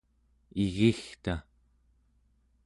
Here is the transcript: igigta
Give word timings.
igigta 0.63 1.35